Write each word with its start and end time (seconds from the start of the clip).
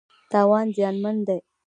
تاوان 0.31 0.67
زیانمن 0.75 1.17
دی. 1.27 1.39